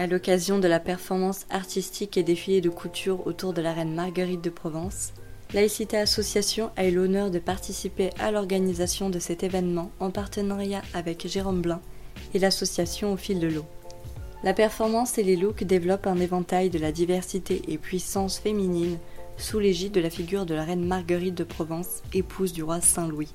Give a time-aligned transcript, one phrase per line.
[0.00, 4.42] À l'occasion de la performance artistique et défilé de couture autour de la reine Marguerite
[4.42, 5.12] de Provence,
[5.52, 11.28] Laïcité Association a eu l'honneur de participer à l'organisation de cet événement en partenariat avec
[11.28, 11.82] Jérôme Blin
[12.32, 13.66] et l'association Au fil de l'eau.
[14.42, 18.96] La performance et les looks développent un éventail de la diversité et puissance féminine
[19.36, 23.34] sous l'égide de la figure de la reine Marguerite de Provence, épouse du roi Saint-Louis.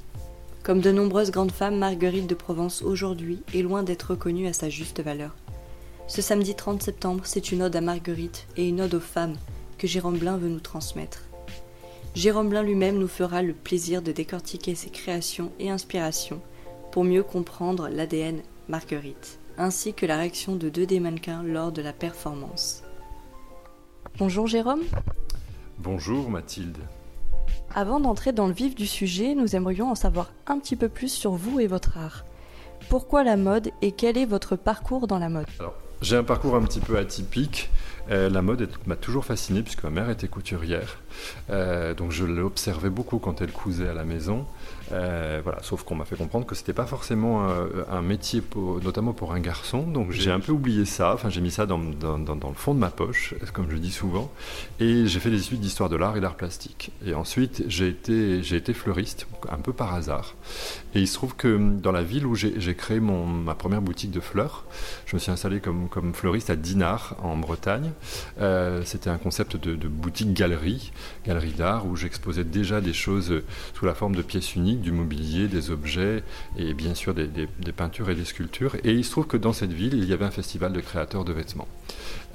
[0.64, 4.68] Comme de nombreuses grandes femmes, Marguerite de Provence aujourd'hui est loin d'être reconnue à sa
[4.68, 5.36] juste valeur.
[6.08, 9.36] Ce samedi 30 septembre, c'est une ode à Marguerite et une ode aux femmes
[9.80, 11.24] que Jérôme Blin veut nous transmettre.
[12.14, 16.42] Jérôme Blin lui-même nous fera le plaisir de décortiquer ses créations et inspirations
[16.92, 21.82] pour mieux comprendre l'ADN Marguerite, ainsi que la réaction de deux des mannequins lors de
[21.82, 22.84] la performance.
[24.20, 24.84] Bonjour Jérôme.
[25.80, 26.78] Bonjour Mathilde.
[27.74, 31.10] Avant d'entrer dans le vif du sujet, nous aimerions en savoir un petit peu plus
[31.10, 32.26] sur vous et votre art.
[32.90, 35.48] Pourquoi la mode et quel est votre parcours dans la mode?
[36.02, 37.70] J'ai un parcours un petit peu atypique.
[38.12, 40.98] Euh, la mode m'a toujours fasciné puisque ma mère était couturière.
[41.50, 44.46] Euh, donc je l'observais beaucoup quand elle cousait à la maison.
[44.92, 47.48] Euh, voilà, sauf qu'on m'a fait comprendre que c'était pas forcément
[47.90, 48.44] un, métier,
[48.84, 49.84] notamment pour un garçon.
[49.84, 51.14] Donc j'ai un peu oublié ça.
[51.14, 54.32] Enfin, j'ai mis ça dans, le fond de ma poche, comme je dis souvent.
[54.80, 56.92] Et j'ai fait des études d'histoire de l'art et d'art plastique.
[57.06, 60.36] Et ensuite, j'ai été, fleuriste, un peu par hasard.
[60.94, 64.20] Et il se trouve que dans la ville où j'ai créé ma première boutique de
[64.20, 64.66] fleurs,
[65.06, 67.92] je me suis installé comme, fleuriste à Dinard, en Bretagne.
[68.40, 70.92] Euh, c'était un concept de, boutique-galerie,
[71.26, 73.42] galerie d'art, où j'exposais déjà des choses
[73.74, 76.24] sous la forme de pièces uniques, du mobilier, des objets
[76.58, 78.76] et bien sûr des, peintures et des sculptures.
[78.84, 81.26] Et il se trouve que dans cette ville, il y avait un festival de créateurs
[81.26, 81.68] de vêtements.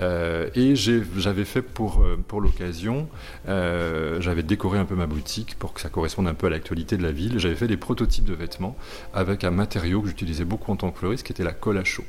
[0.00, 3.08] Euh, et j'avais fait pour, euh, pour l'occasion,
[3.46, 7.02] j'avais décoré un peu ma boutique pour que ça corresponde un peu à l'actualité de
[7.02, 7.38] la ville.
[7.38, 8.76] J'avais fait des prototypes de vêtements
[9.14, 11.84] avec un matériau que j'utilisais beaucoup en tant que fleuriste, qui était la colle à
[11.84, 12.04] chaud.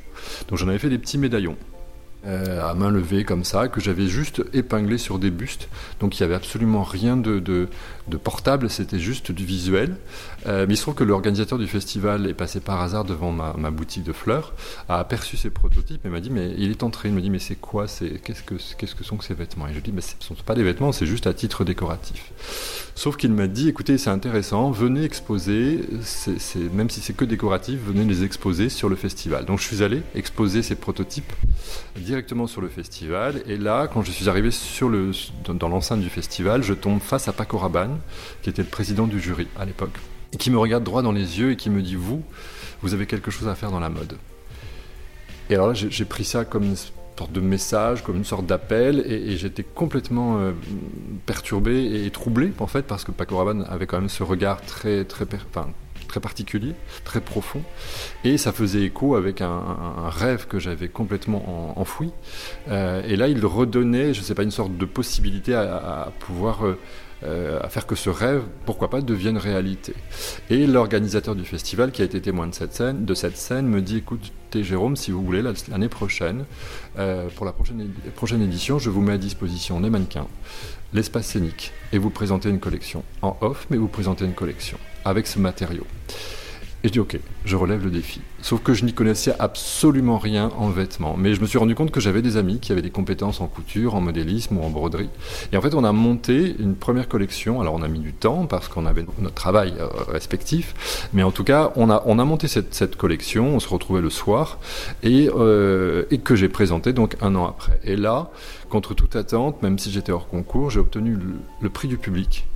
[0.48, 1.56] Donc j'en avais fait des petits médaillons.
[2.24, 5.68] Euh, à main levée comme ça, que j'avais juste épinglé sur des bustes.
[5.98, 7.66] Donc il n'y avait absolument rien de, de,
[8.22, 9.96] portable, c'était juste du visuel.
[10.46, 13.70] Euh, mais il se trouve que l'organisateur du festival est passé par hasard devant ma,
[13.70, 14.54] boutique de fleurs,
[14.88, 17.38] a aperçu ces prototypes et m'a dit mais il est entré, il me dit mais
[17.38, 19.66] c'est quoi, c'est qu'est-ce que sont que ces vêtements?
[19.66, 21.64] Et je lui dis mais ce ne sont pas des vêtements, c'est juste à titre
[21.64, 22.32] décoratif.
[22.94, 25.80] Sauf qu'il m'a dit écoutez c'est intéressant, venez exposer,
[26.72, 29.44] même si c'est que décoratif, venez les exposer sur le festival.
[29.44, 31.32] Donc je suis allé exposer ces prototypes
[31.96, 33.42] directement sur le festival.
[33.46, 34.50] Et là, quand je suis arrivé
[35.46, 37.91] dans, l'enceinte du festival, je tombe face à Paco Rabanne,
[38.42, 39.98] qui était le président du jury à l'époque,
[40.32, 42.22] et qui me regarde droit dans les yeux et qui me dit Vous,
[42.82, 44.16] vous avez quelque chose à faire dans la mode.
[45.50, 49.04] Et alors là, j'ai pris ça comme une sorte de message, comme une sorte d'appel,
[49.06, 50.52] et, j'étais complètement euh,
[51.26, 55.04] perturbé et, troublé, en fait, parce que Paco Rabanne avait quand même ce regard très,
[55.04, 55.68] très, enfin,
[56.08, 56.74] très particulier,
[57.04, 57.62] très profond,
[58.24, 62.10] et ça faisait écho avec un, rêve que j'avais complètement enfoui.
[62.68, 66.66] Euh, et là, il redonnait, je ne sais pas, une sorte de possibilité à, pouvoir
[66.66, 66.78] euh,
[67.24, 69.94] euh, à faire que ce rêve, pourquoi pas, devienne réalité.
[70.50, 73.80] Et l'organisateur du festival, qui a été témoin de cette scène, de cette scène me
[73.80, 76.44] dit écoutez Jérôme, si vous voulez, l'année prochaine,
[77.36, 80.26] pour la prochaine, prochaine édition, je vous mets à disposition des mannequins,
[80.92, 83.02] l'espace scénique, et vous présentez une collection.
[83.22, 85.86] En off, mais vous présentez une collection avec ce matériau.
[86.84, 88.20] Et je dis ok, je relève le défi.
[88.40, 91.14] Sauf que je n'y connaissais absolument rien en vêtements.
[91.16, 93.46] Mais je me suis rendu compte que j'avais des amis qui avaient des compétences en
[93.46, 95.08] couture, en modélisme ou en broderie.
[95.52, 97.60] Et en fait, on a monté une première collection.
[97.60, 101.08] Alors, on a mis du temps parce qu'on avait notre travail euh, respectif.
[101.12, 103.54] Mais en tout cas, on a, on a monté cette, cette collection.
[103.54, 104.58] On se retrouvait le soir
[105.04, 107.78] et, euh, et que j'ai présenté donc un an après.
[107.84, 108.30] Et là,
[108.72, 111.18] contre toute attente, même si j'étais hors concours, j'ai obtenu
[111.60, 112.46] le, prix du public.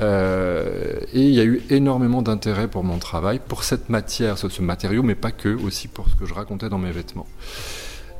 [0.00, 4.48] Euh, et il y a eu énormément d'intérêt pour mon travail, pour cette matière, ce,
[4.48, 7.26] ce matériau, mais pas que, aussi pour ce que je racontais dans mes vêtements.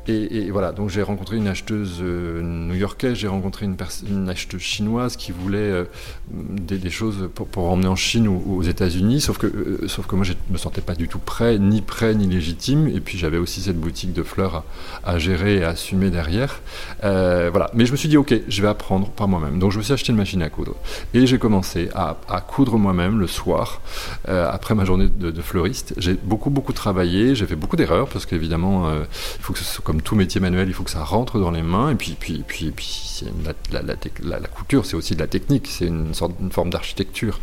[0.09, 5.31] Et, voilà, donc j'ai rencontré une acheteuse euh, new-yorkaise, j'ai rencontré une, acheteuse chinoise qui
[5.31, 5.83] voulait euh,
[6.31, 10.25] des, choses pour, emmener en Chine ou, aux États-Unis, sauf que, euh, sauf que moi
[10.25, 13.61] je me sentais pas du tout prêt, ni prêt ni légitime, et puis j'avais aussi
[13.61, 14.63] cette boutique de fleurs
[15.03, 16.61] à, gérer et à assumer derrière.
[17.03, 19.59] voilà, mais je me suis dit ok, je vais apprendre par moi-même.
[19.59, 20.73] Donc je me suis acheté une machine à coudre
[21.13, 23.81] et j'ai commencé à, à, coudre moi-même le soir
[24.25, 25.93] après ma journée de, de fleuriste.
[25.97, 29.83] J'ai beaucoup beaucoup travaillé, j'ai fait beaucoup d'erreurs parce qu'évidemment il faut que ce soit
[29.83, 31.91] comme tout métier manuel, il faut que ça rentre dans les mains.
[31.91, 33.25] Et puis, puis, puis, puis
[33.71, 37.39] la, la, couture, c'est aussi de la technique, c'est une, sorte, une forme d'architecture.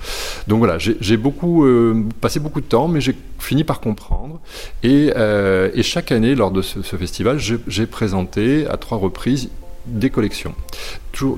[0.49, 4.41] Donc voilà, j'ai beaucoup euh, passé beaucoup de temps, mais j'ai fini par comprendre.
[4.83, 9.51] Et, euh, et, chaque année, lors de ce festival, j'ai présenté à trois reprises
[9.87, 10.55] des collections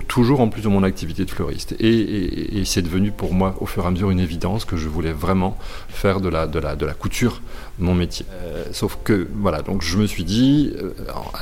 [0.09, 1.75] toujours, en plus de mon activité de fleuriste.
[1.81, 5.13] Et, c'est devenu pour moi au fur et à mesure une évidence que je voulais
[5.13, 5.57] vraiment
[5.89, 7.41] faire de la, de la, de la couture
[7.79, 8.27] mon métier.
[8.33, 10.93] Euh, sauf que, voilà, donc je me suis dit, euh,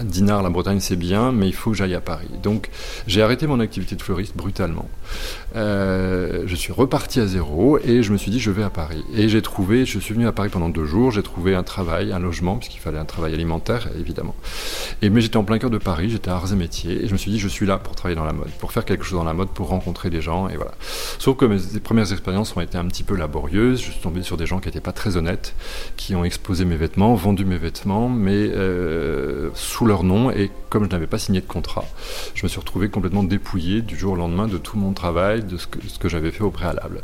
[0.03, 2.29] Dinard, la Bretagne, c'est bien, mais il faut que j'aille à Paris.
[2.43, 2.69] Donc
[3.07, 4.89] j'ai arrêté mon activité de fleuriste brutalement.
[5.57, 9.03] Euh, je suis reparti à zéro et je me suis dit, je vais à Paris.
[9.15, 12.13] Et j'ai trouvé, je suis venu à Paris pendant deux jours, j'ai trouvé un travail,
[12.13, 14.35] un logement, puisqu'il fallait un travail alimentaire, évidemment.
[15.03, 17.13] Et, mais j'étais en plein cœur de Paris, j'étais à Arts et Métiers, et je
[17.13, 19.19] me suis dit, je suis là pour travailler dans la mode, pour faire quelque chose
[19.19, 20.73] dans la mode, pour rencontrer des gens, et voilà.
[21.19, 24.37] Sauf que mes premières expériences ont été un petit peu laborieuses, je suis tombé sur
[24.37, 25.55] des gens qui n'étaient pas très honnêtes,
[25.97, 30.31] qui ont exposé mes vêtements, vendu mes vêtements, mais euh, sous leur nom.
[30.31, 31.85] Et comme je n'avais pas signé de contrat,
[32.35, 35.57] je me suis retrouvé complètement dépouillé du jour au lendemain de tout mon travail, de
[35.57, 37.03] ce que, que j'avais fait au préalable.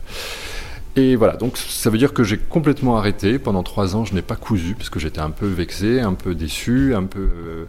[0.94, 3.38] Et voilà, donc ça veut dire que j'ai complètement arrêté.
[3.38, 6.34] Pendant trois ans, je n'ai pas cousu parce que j'étais un peu vexé, un peu
[6.34, 7.64] déçu, un peu, euh,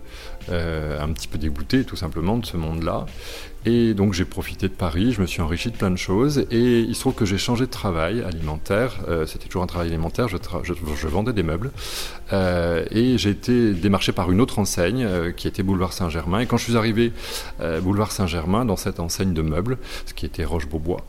[0.50, 3.06] un petit peu dégoûté tout simplement de ce monde-là.
[3.66, 6.80] Et donc j'ai profité de Paris, je me suis enrichi de plein de choses et
[6.82, 9.00] il se trouve que j'ai changé de travail alimentaire.
[9.08, 11.72] Euh, c'était toujours un travail alimentaire, je, vendais des meubles
[12.34, 16.40] euh, et j'ai été démarché par une autre enseigne euh, qui était Boulevard Saint-Germain.
[16.40, 17.14] Et quand je suis arrivé
[17.82, 21.06] Boulevard Saint-Germain dans cette enseigne de meubles, ce qui était Roche-Beaubois,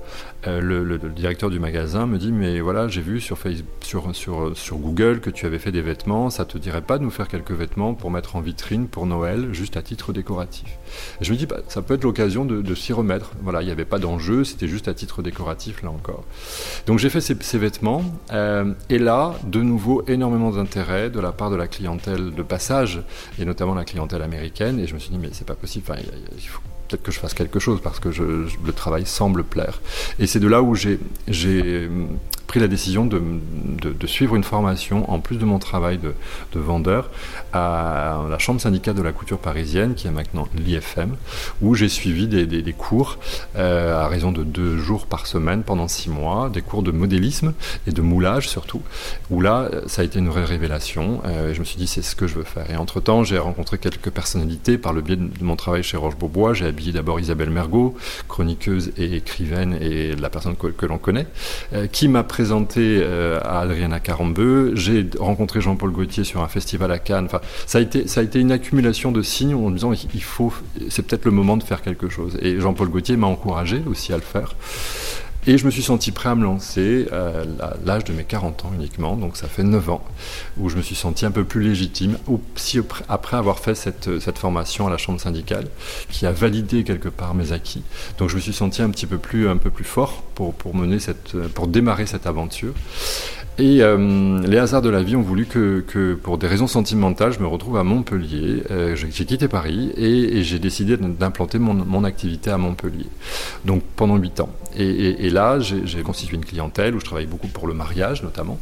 [0.46, 3.38] le, directeur du magasin me dit mais voilà j'ai vu sur,
[3.82, 7.28] sur Google que tu avais fait des vêtements, ça te dirait pas de nous faire
[7.28, 10.78] quelques vêtements pour mettre en vitrine pour Noël juste à titre décoratif?
[11.20, 13.32] Je me dis bah, ça peut être l'occasion de, s'y remettre.
[13.42, 16.24] Voilà, il n'y avait pas d'enjeu, c'était juste à titre décoratif là encore.
[16.86, 18.02] Donc j'ai fait ces, vêtements
[18.32, 23.02] euh, et là, de nouveau, énormément d'intérêt de la part de la clientèle de passage
[23.38, 24.78] et notamment la clientèle américaine.
[24.78, 25.84] Et je me suis dit mais c'est pas possible.
[26.36, 29.80] il faut peut-être que je fasse quelque chose parce que le travail semble plaire.
[30.18, 30.98] Et c'est de là où j'ai
[32.60, 33.20] la décision de,
[33.80, 36.14] de, suivre une formation, en plus de mon travail de,
[36.52, 37.10] de, vendeur,
[37.52, 41.16] à la Chambre syndicale de la couture parisienne, qui est maintenant l'IFM,
[41.62, 43.18] où j'ai suivi des, des, cours
[43.56, 47.54] euh, à raison de deux jours par semaine pendant six mois, des cours de modélisme
[47.86, 48.82] et de moulage surtout,
[49.30, 51.22] où là, ça a été une vraie révélation.
[51.24, 52.70] Euh, et je me suis dit, c'est ce que je veux faire.
[52.70, 56.54] Et entre-temps, j'ai rencontré quelques personnalités par le biais de mon travail chez Roche-Beaubois.
[56.54, 57.96] J'ai habillé d'abord Isabelle Mergot,
[58.28, 61.26] chroniqueuse et écrivaine et la personne que, que l'on connaît,
[61.72, 64.72] euh, qui m'a présenté euh, à Adriana Carambeu.
[64.74, 67.26] J'ai rencontré Jean-Paul Gaultier sur un festival à Cannes.
[67.26, 70.22] Enfin, ça a été, ça a été une accumulation de signes en me disant il
[70.22, 70.52] faut,
[70.88, 72.38] c'est peut-être le moment de faire quelque chose.
[72.40, 74.54] Et Jean-Paul Gaultier m'a encouragé aussi à le faire.
[75.46, 78.72] Et je me suis senti prêt à me lancer à l'âge de mes 40 ans
[78.74, 80.04] uniquement, donc ça fait 9 ans,
[80.56, 82.16] où je me suis senti un peu plus légitime,
[83.08, 85.68] après avoir fait cette, cette formation à la chambre syndicale,
[86.08, 87.82] qui a validé quelque part mes acquis.
[88.18, 90.74] Donc je me suis senti un petit peu plus, un peu plus fort pour, pour,
[90.74, 92.72] mener cette, pour démarrer cette aventure.
[93.56, 97.38] Et euh, les hasards de la vie ont voulu que, pour des raisons sentimentales, je
[97.38, 98.64] me retrouve à Montpellier.
[98.70, 103.06] Euh, j'ai quitté Paris et, j'ai décidé d'implanter mon, activité à Montpellier.
[103.64, 104.50] Donc pendant 8 ans.
[104.76, 108.58] Et là, j'ai constitué une clientèle où je travaille beaucoup pour le mariage notamment.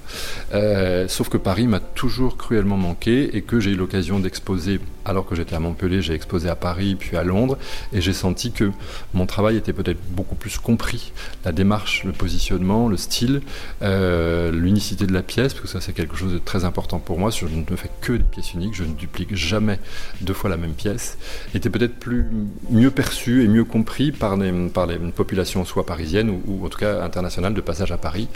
[0.53, 5.27] Euh, sauf que Paris m'a toujours cruellement manqué et que j'ai eu l'occasion d'exposer, alors
[5.27, 7.59] que j'étais à Montpellier, j'ai exposé à Paris puis à Londres.
[7.93, 8.71] Et j'ai senti que
[9.15, 11.13] mon travail était peut-être beaucoup plus compris.
[11.45, 13.43] La démarche, le positionnement, le style,
[13.83, 17.19] euh, l'unité de la pièce, parce que ça c'est quelque chose de très important pour
[17.19, 19.79] moi, je ne fais que des pièces uniques, je ne duplique jamais
[20.21, 21.19] deux fois la même pièce,
[21.55, 22.27] était peut-être plus
[22.71, 26.69] mieux perçu et mieux compris par les, par les populations soit parisiennes ou, ou en
[26.69, 28.29] tout cas internationales de passage à Paris.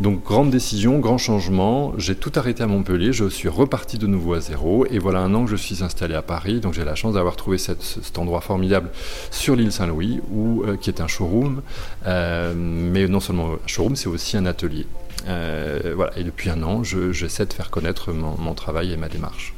[0.00, 4.34] Donc grande décision, grand changement, j'ai tout arrêté à Montpellier, je suis reparti de nouveau
[4.34, 6.94] à zéro et voilà un an que je suis installé à Paris, donc j'ai la
[6.94, 8.90] chance d'avoir trouvé cet endroit formidable
[9.32, 11.62] sur l'île Saint-Louis, euh, qui est un showroom,
[12.06, 14.86] euh, mais non seulement un showroom, c'est aussi un atelier.
[15.26, 19.52] Euh, voilà, et depuis un an, j'essaie de faire connaître mon, travail et ma démarche.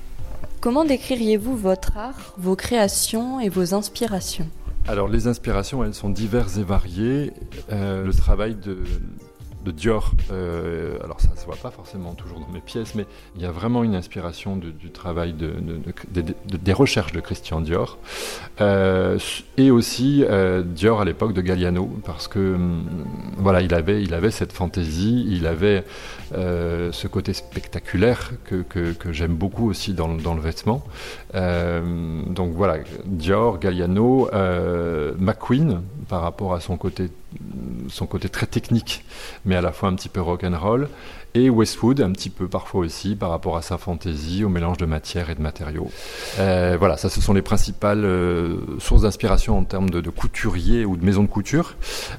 [0.63, 4.49] Comment décririez-vous votre art, vos créations et vos inspirations?
[4.89, 7.33] Alors les inspirations, elles sont diverses et variées.
[7.71, 8.79] le travail de,
[9.65, 10.13] de Dior.
[10.31, 13.51] Euh, alors ça se voit pas forcément toujours dans mes pièces, mais il y a
[13.51, 15.55] vraiment une inspiration du travail de,
[16.11, 17.99] des recherches de Christian Dior.
[18.61, 19.19] Euh,
[19.57, 22.85] et aussi euh, Dior à l'époque de Galliano, parce que hum,
[23.37, 25.85] voilà, il avait, il avait cette fantaisie, il avait
[26.33, 30.85] ce côté spectaculaire que, que, j'aime beaucoup aussi dans, dans le vêtement.
[31.35, 34.31] donc voilà, Dior, Galliano,
[35.19, 37.11] McQueen, par rapport à son côté,
[37.89, 39.05] son côté très technique,
[39.51, 40.89] mais à la fois un petit peu rock and roll
[41.35, 44.87] et Westwood un petit peu parfois aussi par rapport à sa fantaisie, au mélange de
[44.87, 45.91] matière et de matériaux.
[46.39, 50.85] Euh, voilà, ça ce sont les principales euh, sources d'inspiration en termes de, de, couturier
[50.85, 51.77] ou de maison de couture.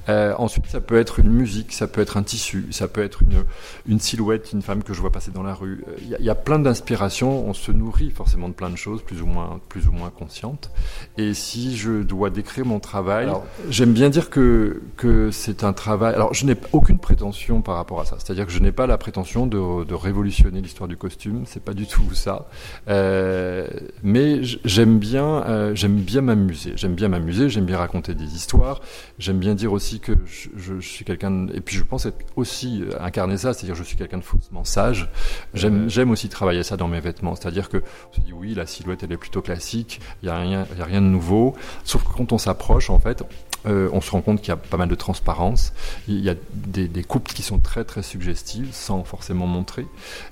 [0.10, 3.22] Euh, ensuite, ça peut être une musique, ça peut être un tissu, ça peut être
[3.22, 3.44] une,
[3.88, 5.84] une silhouette, une femme que je vois passer dans la rue.
[6.00, 9.22] Il y, y, a plein d'inspirations, on se nourrit forcément de plein de choses, plus
[9.22, 10.72] ou moins, plus ou moins conscientes.
[11.18, 13.30] Et si je dois décrire mon travail,
[13.70, 16.14] j'aime bien dire que, que c'est un travail...
[16.14, 18.98] Alors, je n'ai aucune prétention par rapport à ça, c'est-à-dire que je n'ai pas la
[19.02, 22.48] prétention de, de révolutionner l'histoire du costume, c'est pas du tout ça.
[22.88, 23.68] Euh,
[24.04, 26.74] mais j'aime bien, euh, j'aime bien m'amuser.
[26.76, 28.80] J'aime bien m'amuser, j'aime bien raconter des histoires.
[29.20, 32.24] J'aime bien dire aussi que je, je, je suis quelqu'un, et puis je pense être
[32.36, 35.10] aussi euh, incarner ça, c'est-à-dire je suis quelqu'un de faussement sage.
[35.54, 39.04] J'aime, aussi travailler ça dans mes vêtements, c'est-à-dire que on se dit oui, la silhouette
[39.04, 41.56] elle est plutôt classique, il y a rien, y a rien de nouveau.
[41.84, 43.24] Sauf que quand on s'approche, en fait,
[43.66, 45.74] euh, on se rend compte qu'il y a pas mal de transparence.
[46.08, 49.86] Il y a des, coupes qui sont très très suggestives, sans forcément montrer,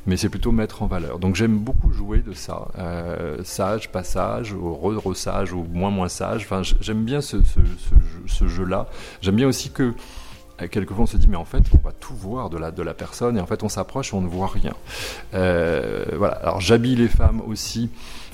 [0.05, 1.19] mais c'est plutôt mettre en valeur.
[1.19, 5.89] Donc j'aime beaucoup jouer de ça, euh, sage, pas sage, ou re, sage ou moins
[5.89, 6.43] moins sage.
[6.43, 7.37] Enfin, j'aime bien ce,
[8.47, 8.87] jeu-là.
[9.21, 9.93] J'aime bien aussi que
[10.61, 12.83] euh, quelquefois on se dit mais en fait on va tout voir de la, de
[12.83, 14.73] la personne et en fait on s'approche on ne voit rien.
[15.31, 16.35] Voilà.
[16.35, 17.89] Alors j'habille les femmes aussi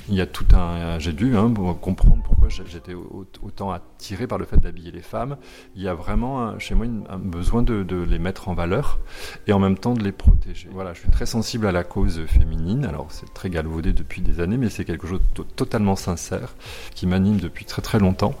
[0.08, 0.98] il y a tout un.
[0.98, 5.36] J'ai dû hein, comprendre pourquoi j'étais autant attiré par le fait d'habiller les femmes.
[5.74, 8.98] Il y a vraiment chez moi un besoin de, les mettre en valeur
[9.46, 10.68] et en même temps de les protéger.
[10.70, 12.84] Voilà, je suis très sensible à la cause féminine.
[12.84, 16.54] Alors c'est très galvaudé depuis des années, mais c'est quelque chose de totalement sincère
[16.94, 18.34] qui m'anime depuis très très longtemps.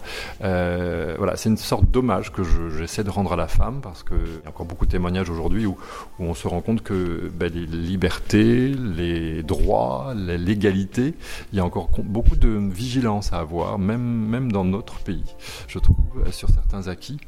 [0.44, 2.42] Euh, voilà, c'est une sorte d'hommage que
[2.76, 5.66] j'essaie de rendre à la femme parce qu'il y a encore beaucoup de témoignages aujourd'hui
[5.66, 5.76] où,
[6.18, 11.14] on se rend compte que ben, les libertés, les droits, l'égalité,
[11.52, 15.24] il y a encore beaucoup de vigilance à avoir, même dans notre pays,
[15.68, 15.96] je trouve,
[16.30, 17.18] sur certains acquis.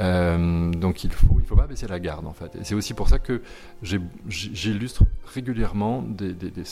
[0.00, 2.56] Euh, donc il faut, il faut pas baisser la garde, en fait.
[2.56, 3.42] Et c'est aussi pour ça que
[4.28, 5.04] j'illustre
[5.34, 6.64] régulièrement des, des, des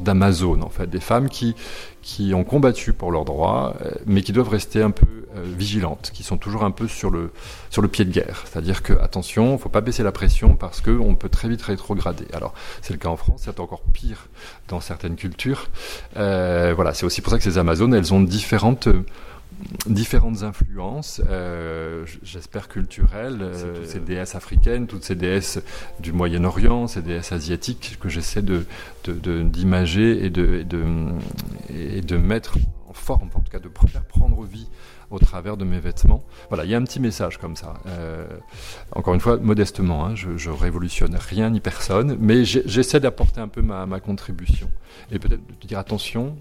[0.00, 1.54] d'Amazon en fait, des femmes qui,
[2.02, 6.10] qui ont combattu pour leurs droits, euh, mais qui doivent rester un peu euh, vigilantes,
[6.12, 7.30] qui sont toujours un peu sur le,
[7.70, 8.42] sur le pied de guerre.
[8.46, 12.26] C'est-à-dire que, attention, faut pas baisser la pression parce qu'on peut très vite rétrograder.
[12.32, 14.28] Alors, c'est le cas en France, c'est encore pire
[14.68, 15.68] dans certaines cultures.
[16.16, 18.88] Euh, voilà, c'est aussi pour ça que ces Amazones, elles ont différentes
[19.86, 25.60] différentes influences, euh, j'espère culturelles, euh, toutes ces déesses africaines, toutes ces déesses
[26.00, 28.64] du Moyen-Orient, ces déesses asiatiques que j'essaie de,
[29.06, 30.84] d'imager et, de, et, de,
[31.70, 34.68] et de mettre en forme, en tout cas de faire prendre vie
[35.10, 36.24] au travers de mes vêtements.
[36.48, 37.74] Voilà, il y a un petit message comme ça.
[37.86, 38.26] Euh,
[38.92, 43.48] encore une fois, modestement, hein, je, je révolutionne rien ni personne, mais j'essaie d'apporter un
[43.48, 44.70] peu ma, ma contribution.
[45.10, 46.36] Et peut-être de dire attention,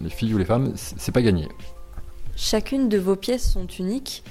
[0.00, 1.48] les filles ou les femmes, c'est pas gagné.
[2.36, 4.24] Chacune de vos pièces sont uniques.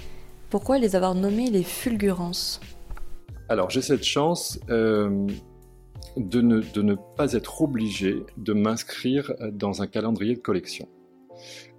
[0.50, 2.60] Pourquoi les avoir nommées les fulgurances?
[3.50, 5.28] Alors j'ai cette chance euh,
[6.18, 10.88] de, ne, de, ne, pas être obligé de m'inscrire dans un calendrier de collection.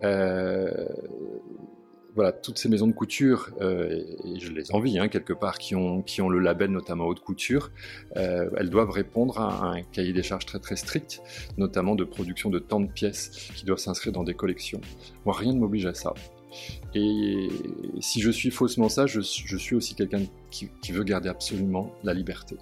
[0.03, 0.87] Euh,
[2.15, 5.75] voilà, toutes ces maisons de couture, euh, et, je les envie hein, quelque part, qui
[5.75, 7.71] ont, le label notamment haute couture,
[8.17, 11.23] euh, elles doivent répondre à un cahier des charges très très strict,
[11.59, 14.81] notamment de production de tant de pièces qui doivent s'inscrire dans des collections.
[15.25, 16.15] Moi, rien ne m'oblige à ça.
[16.95, 17.49] Et
[17.99, 22.57] si je suis faussement ça, je, suis aussi quelqu'un qui veut garder absolument la liberté.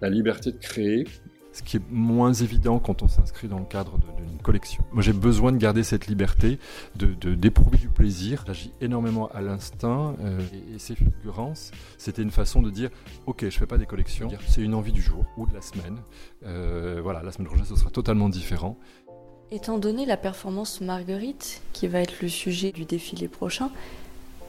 [0.00, 1.04] La liberté de créer,
[1.54, 4.82] ce qui est moins évident quand on s'inscrit dans le cadre d'une collection.
[4.92, 6.58] Moi, j'ai besoin de garder cette liberté,
[6.96, 8.42] de d'éprouver du plaisir.
[8.46, 12.90] J'agis énormément à l'instinct euh, et, et, ces fulgurances, c'était une façon de dire
[13.26, 15.98] ok, je fais pas des collections, c'est une envie du jour ou de la semaine.
[16.44, 18.76] Euh, voilà, la semaine prochaine, ce sera totalement différent.
[19.52, 23.70] Étant donné la performance Marguerite, qui va être le sujet du défilé prochain,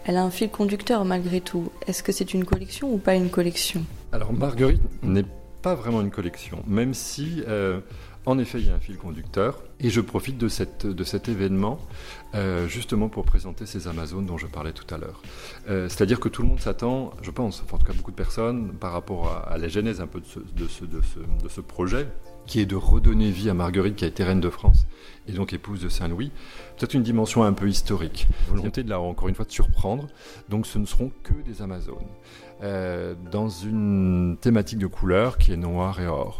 [0.06, 1.72] elle a un fil conducteur malgré tout.
[1.86, 3.84] Est-ce que c'est une collection ou pas une collection?
[4.12, 5.26] Alors Marguerite n'est
[5.66, 7.80] pas vraiment une collection, même si, euh,
[8.28, 9.64] en effet, il y a un fil conducteur.
[9.80, 11.80] Et je profite de, cette, de cet événement
[12.36, 15.24] euh, justement pour présenter ces Amazones dont je parlais tout à l'heure.
[15.68, 18.74] Euh, C'est-à-dire que tout le monde s'attend, je pense, en tout cas beaucoup de personnes,
[18.74, 21.50] par rapport à, à la genèse un peu de ce, de ce, de ce, de
[21.50, 22.08] ce projet,
[22.46, 24.86] qui est de redonner vie à Marguerite, qui a été reine de France
[25.28, 26.32] et donc épouse de Saint-Louis,
[26.78, 28.28] peut-être une dimension un peu historique.
[28.48, 30.06] Volonté de la, encore une fois, de surprendre.
[30.50, 32.06] Donc ce ne seront que des Amazones.
[32.66, 36.40] Euh, dans une thématique de couleur qui est noir et or,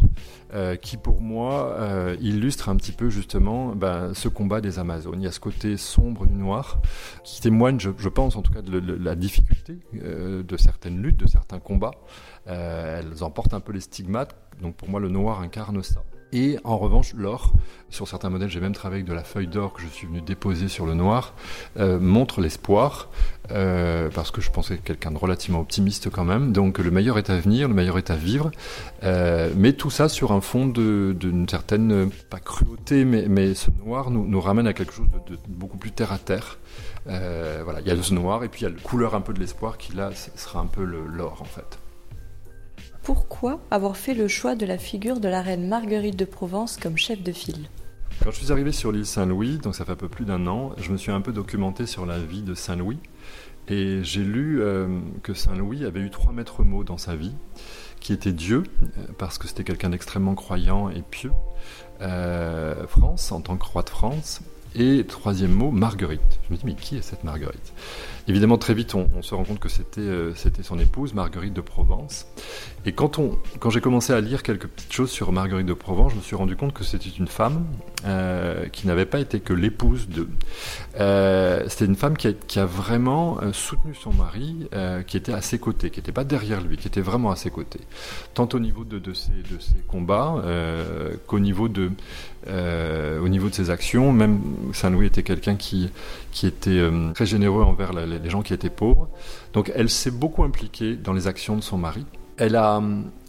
[0.56, 5.22] euh, qui pour moi euh, illustre un petit peu justement ben, ce combat des Amazones.
[5.22, 6.82] Il y a ce côté sombre du noir
[7.24, 11.60] qui témoigne, je, pense en tout cas, de, la difficulté de certaines luttes, de certains
[11.60, 11.94] combats.
[12.48, 16.02] elles emportent un peu les stigmates, donc pour moi le noir incarne ça.
[16.34, 17.54] Et en revanche, l'or,
[17.90, 20.22] sur certains modèles, j'ai même travaillé avec de la feuille d'or que je suis venu
[20.22, 21.34] déposer sur le noir,
[21.78, 23.10] euh, montre l'espoir,
[23.52, 26.52] euh, parce que je pensais quelqu'un de relativement optimiste quand même.
[26.52, 28.52] Donc le meilleur est à venir, le meilleur est à vivre,
[29.04, 34.12] euh, mais tout ça sur un fond d'une certaine, pas cruauté, mais, mais ce noir
[34.12, 36.58] nous, nous, ramène à quelque chose de, beaucoup plus terre à terre.
[37.06, 39.34] voilà, il y a ce noir et puis il y a la couleur un peu
[39.34, 41.80] de l'espoir qui là sera un peu l'or en fait
[43.06, 46.98] pourquoi avoir fait le choix de la figure de la reine Marguerite de Provence comme
[46.98, 47.70] chef de file
[48.24, 50.72] Quand je suis arrivé sur l'île Saint-Louis, donc ça fait un peu plus d'un an,
[50.78, 52.98] je me suis un peu documenté sur la vie de Saint-Louis
[53.68, 54.88] et j'ai lu euh,
[55.22, 57.34] que Saint-Louis avait eu trois maîtres mots dans sa vie,
[58.00, 61.32] qui étaient Dieu, euh, parce que c'était quelqu'un d'extrêmement croyant et pieux,
[62.02, 64.42] euh, France en tant que roi de France,
[64.74, 66.40] et troisième mot, Marguerite.
[66.48, 67.74] Je me dis, mais qui est cette Marguerite?
[68.28, 71.62] Évidemment, très vite, on, se rend compte que c'était euh, c'était son épouse, Marguerite de
[71.62, 72.26] Provence.
[72.88, 73.20] Et quand,
[73.70, 76.56] j'ai commencé à lire quelques petites choses sur Marguerite de Provence, je me suis rendu
[76.56, 77.66] compte que c'était une femme
[78.06, 80.28] euh, qui n'avait pas été que l'épouse de.
[81.00, 82.28] Euh, c'était une femme qui
[82.60, 84.68] a, vraiment soutenu son mari,
[85.08, 87.52] qui était à ses côtés, qui n'était pas derrière lui, qui était vraiment à ses
[87.52, 87.82] côtés.
[88.34, 89.32] Tant au niveau de, ses,
[89.88, 90.42] combats
[91.28, 91.92] qu'au niveau de.
[93.52, 94.42] ses actions, même
[94.74, 95.90] Saint-Louis était quelqu'un qui,
[96.32, 96.82] qui était
[97.14, 99.10] très généreux envers la, les gens qui étaient pauvres.
[99.54, 102.06] Donc elle s'est beaucoup impliquée dans les actions de son mari.
[102.38, 102.82] Elle a,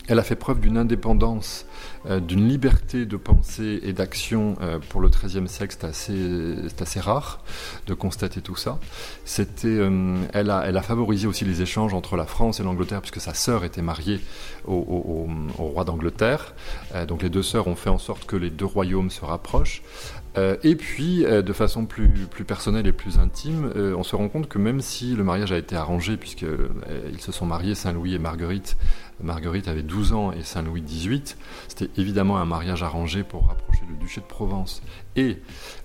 [0.09, 1.67] elle a fait preuve d'une indépendance,
[2.09, 5.77] euh, d'une liberté de pensée et d'action euh, pour le XIIIe siècle.
[5.79, 7.41] C'est assez, assez, rare
[7.87, 8.79] de constater tout ça.
[9.25, 13.01] C'était, euh, elle, a, elle a favorisé aussi les échanges entre la France et l'Angleterre,
[13.01, 14.21] puisque sa sœur était mariée
[14.67, 15.29] au,
[15.59, 16.55] au roi d'Angleterre.
[17.07, 19.83] donc les deux sœurs ont fait en sorte que les deux royaumes se rapprochent.
[20.37, 22.09] Euh, et puis, euh, de façon plus,
[22.47, 25.59] personnelle et plus intime, euh, on se rend compte que même si le mariage a
[25.59, 28.77] été arrangé, puisqu'ils se sont mariés, Saint-Louis et Marguerite,
[29.23, 31.39] Marguerite avait 12 ans et Saint-Louis 18,
[31.69, 34.83] c'était évidemment un mariage arrangé pour rapprocher le duché de Provence
[35.17, 35.39] et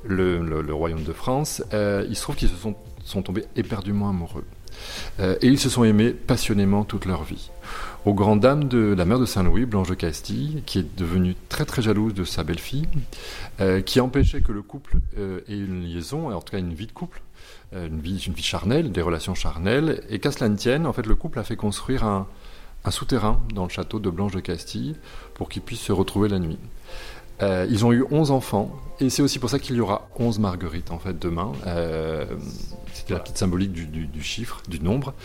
[0.03, 4.43] le, royaume de France, il se trouve qu'ils se sont, sont tombés éperdument amoureux.
[5.20, 7.51] et ils se sont aimés passionnément toute leur vie
[8.05, 11.65] aux grandes dames de la mère de Saint-Louis, Blanche de Castille, qui est devenue très
[11.65, 12.88] très jalouse de sa belle-fille,
[13.60, 16.88] euh, qui empêchait que le couple euh, ait une liaison, en tout cas une vie
[16.88, 17.22] de couple,
[17.74, 21.15] euh, une, vie, charnelle, des relations charnelles, et qu'à cela ne tienne, en fait, le
[21.15, 22.27] couple a fait construire un,
[22.86, 24.96] un souterrain dans le château de Blanche de Castille
[25.36, 26.60] pour qu'ils puissent se retrouver la nuit.
[27.42, 28.72] Ils ont eu 11 enfants,
[29.02, 31.52] et c'est aussi pour ça qu'il y aura 11 marguerites en fait demain.
[31.66, 32.26] Euh,
[32.94, 35.16] C'était la petite symbolique du, du, chiffre, du nombre.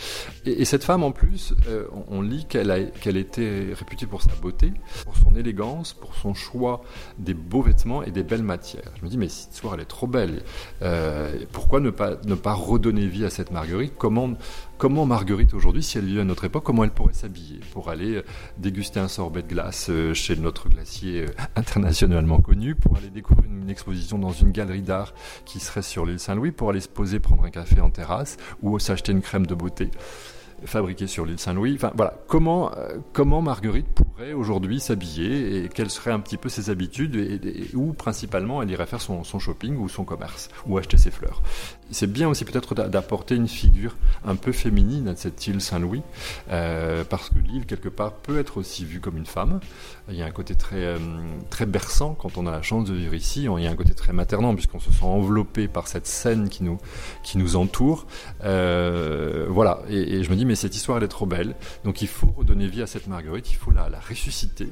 [0.47, 4.35] Et, et cette femme en plus, euh, on, lit qu'elle qu'elle était réputée pour sa
[4.41, 4.73] beauté,
[5.05, 6.83] pour son élégance, pour son choix
[7.19, 8.91] des beaux vêtements et des belles matières.
[8.99, 10.43] Je me dis mais cette soir elle est trop belle.
[10.81, 13.93] Euh, pourquoi ne pas ne pas redonner vie à cette marguerite?
[13.99, 14.31] Comment
[14.79, 18.17] comment Marguerite aujourd'hui, si elle vivait à notre époque, comment elle pourrait s'habiller pour aller
[18.17, 18.25] euh,
[18.59, 23.71] déguster un sorbet de glace euh, chez notre glacier internationalement connu, pour aller découvrir une
[23.71, 27.45] exposition dans une galerie d'art qui serait sur l'île Saint-Louis pour aller se poser, prendre
[27.45, 29.91] un café en terrasse ou s'acheter une crème de beauté
[30.65, 31.75] fabriquée sur l'île Saint-Louis.
[31.75, 36.49] Enfin voilà, comment, euh, comment Marguerite pourrait aujourd'hui s'habiller et quelles seraient un petit peu
[36.49, 40.79] ses habitudes et, où principalement elle irait faire son, son, shopping ou son commerce ou
[40.79, 41.43] acheter ses fleurs.
[41.91, 46.03] C'est bien aussi peut-être d'apporter une figure un peu féminine à cette île Saint-Louis
[46.51, 49.61] euh, parce que l'île quelque part peut être aussi vue comme une femme.
[50.09, 50.99] Il y a un côté très, euh,
[51.51, 53.45] très berçant quand on a la chance de vivre ici.
[53.45, 56.65] Il y a un côté très maternant puisqu'on se sent enveloppé par cette scène qui
[56.65, 56.79] nous,
[57.23, 58.07] qui nous entoure.
[58.45, 59.83] Euh, voilà.
[59.89, 61.55] Et, je me dis, mais cette histoire, elle est trop belle.
[61.85, 63.51] Donc il faut redonner vie à cette Marguerite.
[63.51, 64.69] Il faut la, la ressusciter.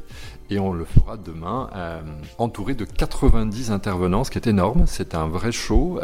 [0.50, 2.00] Et on le fera demain, euh,
[2.38, 4.84] entouré de 90 intervenants, ce qui est énorme.
[4.86, 5.98] C'est un vrai show.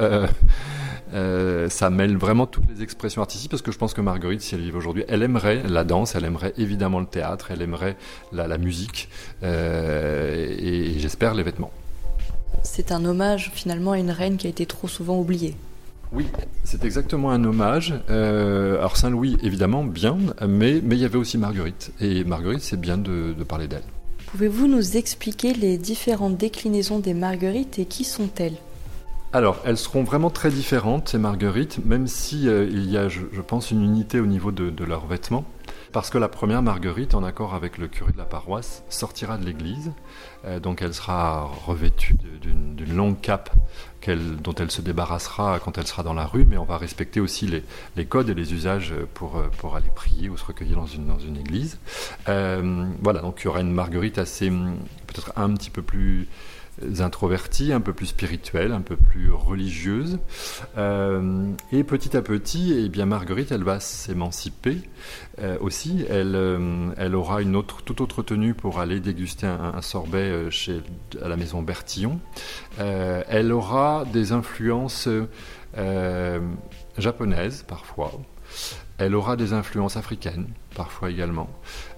[1.12, 4.54] Euh, ça mêle vraiment toutes les expressions artistiques parce que je pense que Marguerite, si
[4.54, 7.96] elle vivait aujourd'hui, elle aimerait la danse, elle aimerait évidemment le théâtre, elle aimerait
[8.32, 9.08] la, musique
[9.42, 11.72] euh, et, j'espère les vêtements.
[12.62, 15.56] C'est un hommage finalement à une reine qui a été trop souvent oubliée.
[16.12, 16.27] Oui,
[16.64, 17.94] c'est exactement un hommage.
[18.11, 21.92] Euh, alors Saint-Louis, évidemment, bien, mais, mais il y avait aussi Marguerite.
[22.01, 23.85] Et Marguerite, c'est bien de, de parler d'elle.
[24.27, 28.57] Pouvez-vous nous expliquer les différentes déclinaisons des marguerites et qui sont-elles?
[29.33, 33.23] Alors, elles seront vraiment très différentes, ces marguerites, même si euh, il y a, je,
[33.46, 35.44] pense, une unité au niveau de, leurs vêtements.
[35.92, 39.44] Parce que la première marguerite, en accord avec le curé de la paroisse, sortira de
[39.44, 39.92] l'église.
[40.44, 43.50] Euh, donc elle sera revêtue d'une longue cape
[44.42, 47.62] dont elle se débarrassera quand elle sera dans la rue, mais on va respecter aussi
[47.96, 51.07] les, codes et les usages pour, euh, pour aller prier ou se recueillir dans une,
[51.07, 51.79] dans une église.
[52.26, 56.29] voilà, donc il y aura une marguerite assez, peut-être un petit peu plus
[56.98, 60.18] introverties, un peu plus spirituelles, un peu plus religieuses.
[60.78, 64.78] Euh, et petit à petit, eh bien Marguerite, elle va s'émanciper
[65.40, 66.04] euh, aussi.
[66.09, 66.38] Elle,
[66.96, 70.80] elle aura une autre, toute autre tenue pour aller déguster un, sorbet chez,
[71.22, 72.20] à la maison Bertillon.
[72.78, 75.09] elle aura des influences
[76.98, 78.12] japonaises parfois.
[78.98, 81.48] Elle aura des influences africaines, parfois également.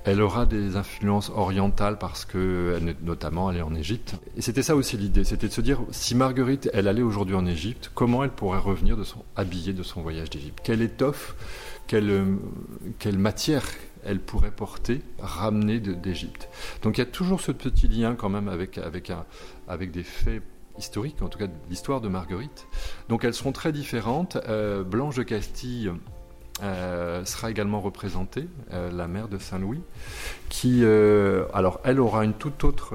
[0.04, 4.16] Elle aura des influences orientales parce que, notamment, elle est en Égypte.
[4.36, 7.46] Et c'était ça aussi l'idée, c'était de se dire, si Marguerite, elle allait aujourd'hui en
[7.46, 10.58] Égypte, comment elle pourrait revenir de son, habillée de son voyage d'Égypte?
[10.64, 11.36] Quelle étoffe,
[11.86, 12.36] quelle,
[12.98, 13.64] quelle matière
[14.04, 16.48] elle pourrait porter, ramener d'Égypte?
[16.82, 19.24] Donc il y a toujours ce petit lien quand même avec, avec, un,
[19.68, 20.42] avec des faits
[20.78, 22.66] historiques, en tout cas l'histoire de Marguerite.
[23.08, 24.36] Donc elles seront très différentes.
[24.48, 25.92] Euh, Blanche de Castille
[26.62, 29.83] euh, sera également représentée, euh, la mère de Saint-Louis,
[30.48, 32.94] qui, euh, alors, elle aura une toute autre,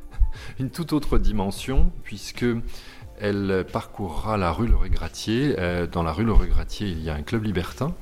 [0.58, 2.46] une toute autre dimension, puisque
[3.20, 5.54] elle parcourra la rue Le Gratier.
[5.92, 7.94] dans la rue Le Gratier, il y a un club libertin.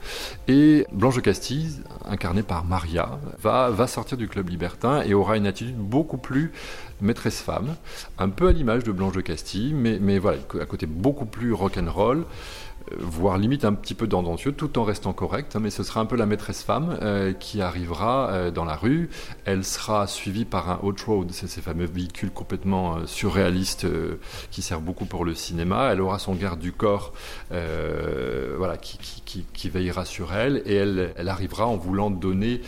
[0.46, 5.36] Et Blanche de Castille, incarnée par Maria, va, va sortir du club libertin et aura
[5.36, 6.52] une attitude beaucoup plus
[7.00, 7.74] maîtresse-femme,
[8.18, 11.52] un peu à l'image de Blanche de Castille, mais, mais voilà, à côté beaucoup plus
[11.52, 12.24] rock'n'roll
[12.96, 15.56] voire limite un petit peu tendancieux, tout en restant correct.
[15.56, 18.76] Hein, mais ce sera un peu la maîtresse femme euh, qui arrivera euh, dans la
[18.76, 19.10] rue.
[19.44, 23.86] Elle sera suivie par un hot road, c'est ces fameux véhicules complètement euh, surréalistes
[24.50, 25.90] qui servent beaucoup pour le cinéma.
[25.92, 27.12] Elle aura son garde du corps,
[27.50, 32.60] voilà, qui, qui, qui, veillera sur elle, et elle, elle arrivera en voulant donner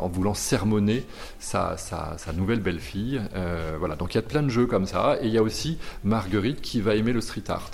[0.00, 1.04] en voulant sermonner
[1.38, 1.76] sa,
[2.34, 3.20] nouvelle belle-fille.
[3.78, 5.18] Voilà, donc il y a plein de jeux comme ça.
[5.20, 7.70] Et il y a aussi Marguerite qui va aimer le street art,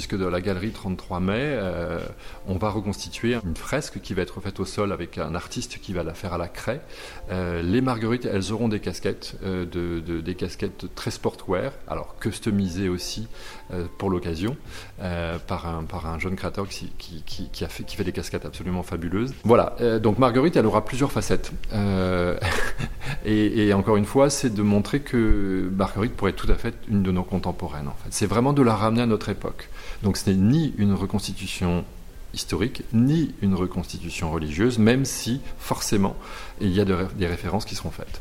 [0.00, 1.98] puisque de la galerie 33 mai, euh,
[2.48, 5.92] on va reconstituer une fresque qui va être faite au sol avec un artiste qui
[5.92, 6.80] va la faire à la craie.
[7.30, 13.28] les Marguerites, elles auront des casquettes, de, des casquettes très sportwear, alors customisées aussi
[13.98, 14.56] pour l'occasion,
[15.46, 16.90] par, un, jeune créateur qui,
[17.68, 19.34] fait, des casquettes absolument fabuleuses.
[19.44, 22.38] Voilà, donc Marguerite, elle aura plusieurs facettes euh,
[23.24, 27.02] et, encore une fois, c'est de montrer que Marguerite pourrait être tout à fait une
[27.02, 27.90] de nos contemporaines.
[28.10, 29.68] C'est vraiment de la ramener à notre époque.
[30.02, 31.84] Donc ce n'est ni une reconstitution
[32.32, 36.16] historique, ni une reconstitution religieuse, même si forcément
[36.60, 38.20] il y a des références qui seront faites.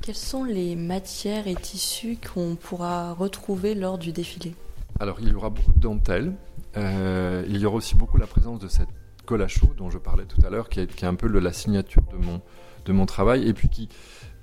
[0.00, 4.54] Quelles sont les matières et tissus qu'on pourra retrouver lors du défilé?
[4.98, 6.32] Alors il y aura beaucoup de dentelles,
[6.76, 8.88] euh, il y aura aussi beaucoup la présence de cette
[9.26, 12.02] colle à chaud dont je parlais tout à l'heure, qui est, un peu la signature
[12.12, 12.40] de mon,
[12.84, 13.88] de mon travail, et puis qui,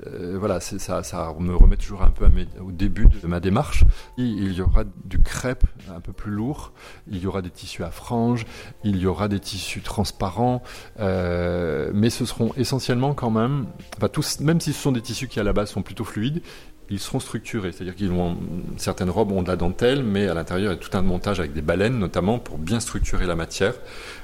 [0.08, 2.26] euh, voilà, ça, me remet toujours un peu
[2.62, 3.84] au début de ma démarche.
[4.18, 6.72] il y aura du crêpe un peu plus lourd,
[7.08, 8.46] il y aura des tissus à franges,
[8.84, 10.64] il y aura des tissus transparents,
[11.00, 13.68] euh, mais ce seront essentiellement quand même,
[14.40, 16.42] même si ce sont des tissus qui à la base sont plutôt fluides,
[16.90, 18.38] ils seront structurés, c'est-à-dire qu'ils vont
[18.78, 21.40] certaines robes ont de la dentelle, mais à l'intérieur il y a tout un montage
[21.40, 23.76] avec des baleines notamment pour bien structurer la matière,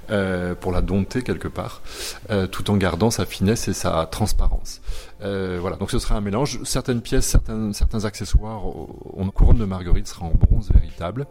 [0.10, 1.82] euh, pour la dompter quelque part,
[2.30, 4.82] euh, tout en gardant sa finesse et sa transparence.
[5.22, 6.60] Euh, voilà, donc ce sera un mélange.
[6.64, 7.38] Certaines pièces,
[7.74, 11.28] certains, accessoires en couronne de marguerite sera en bronze véritable.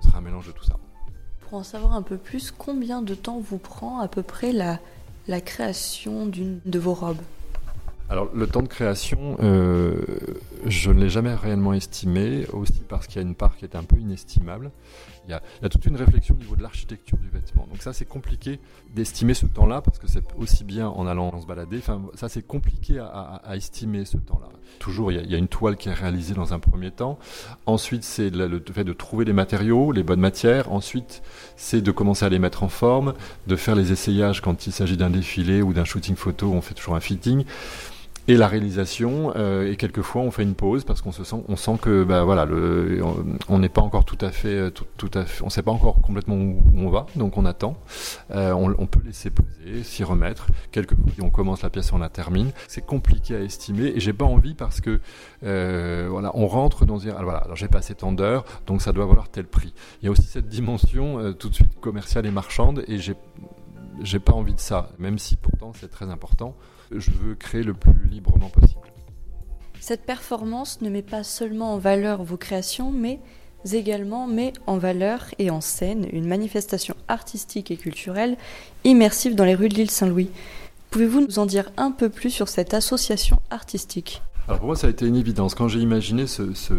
[0.00, 0.76] Ce sera un mélange de tout ça.
[1.40, 4.78] Pour en savoir un peu plus, combien de temps vous prend à peu près la,
[5.28, 7.22] la création d'une de vos robes?
[8.10, 9.94] Alors le temps de création, euh,
[10.66, 13.76] je ne l'ai jamais réellement estimé, aussi parce qu'il y a une part qui est
[13.76, 14.70] un peu inestimable.
[15.26, 17.66] Il y, a, toute une réflexion au niveau de l'architecture du vêtement.
[17.70, 18.60] Donc ça c'est compliqué
[18.94, 22.46] d'estimer ce temps-là, parce que c'est aussi bien en allant se balader, enfin ça c'est
[22.46, 24.48] compliqué à, estimer ce temps-là.
[24.78, 27.18] Toujours il y, a, une toile qui est réalisée dans un premier temps,
[27.66, 31.22] ensuite c'est le, fait de trouver les matériaux, les bonnes matières, ensuite
[31.56, 33.14] c'est de commencer à les mettre en forme,
[33.46, 36.74] de faire les essayages quand il s'agit d'un défilé ou d'un shooting photo, on fait
[36.74, 37.44] toujours un fitting
[38.26, 41.56] et la réalisation euh, et quelquefois on fait une pause parce qu'on se sent on
[41.56, 43.02] sent que bah voilà le
[43.48, 46.00] on n'est pas encore tout à fait euh, tout, tout, à on sait pas encore
[46.00, 47.76] complètement où on va donc on attend.
[48.30, 50.46] Euh, on, peut laisser poser s'y remettre.
[50.72, 52.52] Quelquefois on commence la pièce on la termine.
[52.68, 55.00] C'est compliqué à estimer et j'ai pas envie parce que
[55.44, 59.06] euh, voilà on rentre dans alors voilà alors j'ai passé tant d'heures donc ça doit
[59.06, 59.74] valoir tel prix.
[60.02, 63.14] Il y a aussi cette dimension tout de suite commerciale et marchande et j'ai
[64.02, 66.54] j'ai pas envie de ça même si pourtant c'est très important
[66.90, 68.80] je veux créer le plus librement possible.
[69.80, 73.20] Cette performance ne met pas seulement en valeur vos créations, mais
[73.72, 78.36] également met en valeur et en scène une manifestation artistique et culturelle
[78.84, 80.30] immersive dans les rues de l'île Saint-Louis.
[80.90, 84.22] Pouvez-vous nous en dire un peu plus sur cette association artistique?
[84.46, 85.54] Alors pour moi, ça a été une évidence.
[85.54, 86.74] Quand j'ai imaginé ce, ce,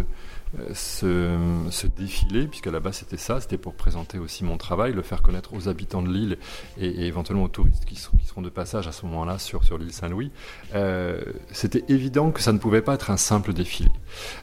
[0.74, 5.54] ce, défilé, puisque là-bas c'était ça, c'était pour présenter aussi mon travail, le faire connaître
[5.54, 6.38] aux habitants de l'île
[6.78, 10.32] et, éventuellement aux touristes qui, seront de passage à ce moment-là sur, sur l'île Saint-Louis,
[10.74, 13.89] euh, c'était évident que ça ne pouvait pas être un simple défilé.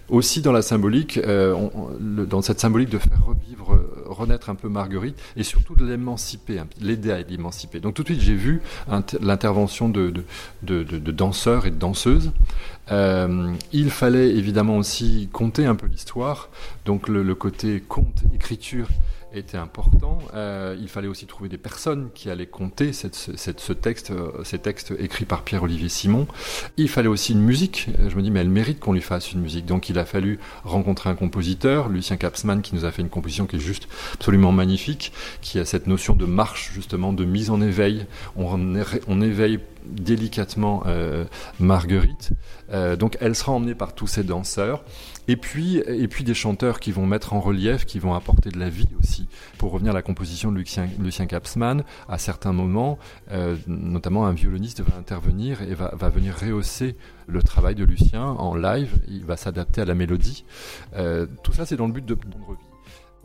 [0.08, 1.68] Aussi dans la symbolique, euh,
[2.00, 7.10] dans cette symbolique de faire revivre, renaître un peu Marguerite et surtout de l'émanciper, l'aider
[7.10, 7.80] à l'émanciper.
[7.80, 8.62] Donc tout de suite j'ai vu
[9.20, 10.12] l'intervention de,
[10.62, 12.32] de, danseurs et de danseuses.
[12.92, 16.50] Euh, il fallait évidemment aussi compter un peu l'histoire,
[16.84, 18.88] donc le, côté conte, écriture
[19.34, 20.18] était important.
[20.34, 24.92] Euh, il fallait aussi trouver des personnes qui allaient compter ce texte, euh, ces textes
[24.98, 26.26] écrits par Pierre-Olivier Simon.
[26.76, 27.88] Il fallait aussi une musique.
[28.08, 29.64] Je me dis, mais elle mérite qu'on lui fasse une musique.
[29.64, 33.46] Donc il a fallu rencontrer un compositeur, Lucien Capsman, qui nous a fait une composition
[33.46, 37.62] qui est juste absolument magnifique, qui a cette notion de marche, justement, de mise en
[37.62, 38.06] éveil.
[38.36, 38.76] On,
[39.08, 41.24] on éveille délicatement euh,
[41.60, 42.30] Marguerite.
[42.72, 44.84] Euh, donc elle sera emmenée par tous ces danseurs.
[45.28, 48.58] Et puis, et puis des chanteurs qui vont mettre en relief, qui vont apporter de
[48.58, 49.28] la vie aussi.
[49.56, 52.98] Pour revenir à la composition de Lucien, Lucien Capsman, à certains moments,
[53.30, 56.96] euh, notamment un violoniste va intervenir et va, va, venir rehausser
[57.28, 58.98] le travail de Lucien en live.
[59.06, 60.44] Il va s'adapter à la mélodie.
[61.42, 62.71] Tout ça, c'est dans le but de rendre vie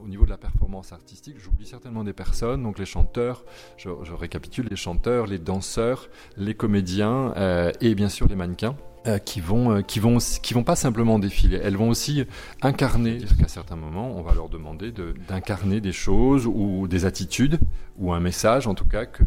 [0.04, 3.44] au niveau de la performance artistique, j'oublie certainement des personnes, donc les chanteurs,
[3.78, 8.76] je, récapitule, les chanteurs, les danseurs, les comédiens euh, et bien sûr les mannequins.
[9.06, 12.26] Euh, qui vont euh, qui vont qui vont pas simplement défiler, elles vont aussi
[12.62, 13.20] incarner.
[13.40, 14.92] Qu'à certains moments, on va leur demander
[15.30, 17.58] d'incarner des choses ou des attitudes
[17.98, 19.24] ou un message, en tout cas, que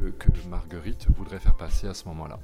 [0.51, 2.41] Marguerite voudrait faire passer à ce moment-là.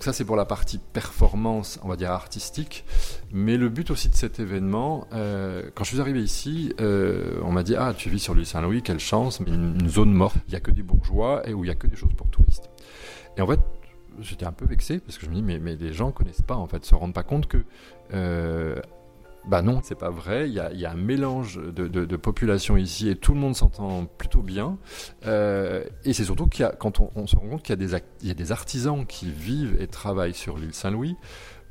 [0.00, 2.84] Ça, c'est pour la partie performance, on va dire artistique.
[3.32, 7.50] Mais le but aussi de cet événement, euh, quand je suis arrivé ici, euh, on
[7.50, 10.50] m'a dit Ah, tu vis sur l'île Saint-Louis, quelle chance, mais une, zone morte, il
[10.50, 12.70] n'y a que des bourgeois et où il n'y a que des choses pour touristes.
[13.36, 13.60] Et en fait,
[14.20, 16.56] j'étais un peu vexé parce que je me dis mais, mais les gens connaissent pas
[16.56, 17.58] en fait, se rendent pas compte que
[18.14, 18.80] euh,
[19.48, 20.46] bah non, c'est pas vrai.
[20.48, 24.04] Il y a, un mélange de, de, de, population ici et tout le monde s'entend
[24.04, 24.76] plutôt bien.
[25.26, 28.34] Euh, et c'est surtout qu'il y a, quand on, se rend compte qu'il y, a
[28.34, 31.16] des, artisans qui vivent et travaillent sur l'île Saint-Louis,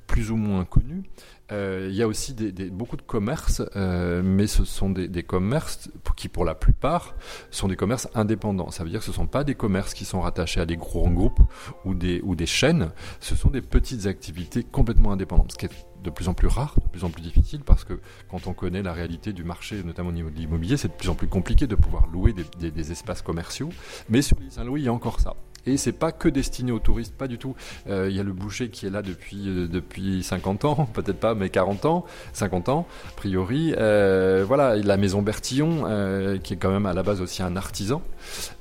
[0.07, 1.03] plus ou moins connus.
[1.51, 2.33] Euh, il y a aussi
[2.71, 7.15] beaucoup de commerces, euh, mais ce sont des, commerces qui, pour la plupart,
[7.51, 8.71] sont des commerces indépendants.
[8.71, 10.77] Ça veut dire que ce ne sont pas des commerces qui sont rattachés à des
[10.77, 11.41] gros groupes
[11.85, 12.91] ou des, ou des chaînes.
[13.19, 16.75] Ce sont des petites activités complètement indépendantes, ce qui est de plus en plus rare,
[16.81, 20.09] de plus en plus difficile, parce que quand on connaît la réalité du marché, notamment
[20.09, 23.21] au niveau de l'immobilier, c'est de plus en plus compliqué de pouvoir louer des, espaces
[23.21, 23.69] commerciaux.
[24.09, 25.35] Mais sur l'île Saint-Louis, il y a encore ça.
[25.67, 27.53] Et c'est pas que destiné aux touristes, pas du tout.
[27.85, 31.19] Il euh, y a le boucher qui est là depuis, euh, depuis 50 ans, peut-être
[31.19, 33.73] pas, mais 40 ans, 50 ans, a priori.
[33.77, 38.01] Euh, voilà, la maison Bertillon, qui est quand même à la base aussi un artisan.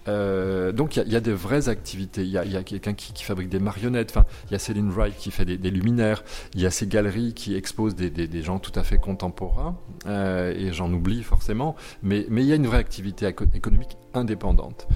[0.06, 2.22] Donc il y, a des vraies activités.
[2.22, 4.10] Il y a, quelqu'un qui, fabrique des marionnettes.
[4.10, 6.24] Enfin, il y a Céline Wright qui fait des, luminaires.
[6.54, 9.76] Il y a ces galeries qui exposent des, gens tout à fait contemporains.
[10.06, 11.76] Et j'en oublie forcément.
[12.02, 14.88] Mais il y a une vraie activité économique indépendante.